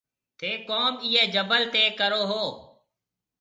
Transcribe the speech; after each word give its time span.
ٿَي 0.37 0.51
ڪوم 0.69 0.93
اِيئي 1.05 1.23
جبل 1.33 1.61
تي 1.73 1.83
ڪرون 1.99 2.23
هون۔ 2.29 2.47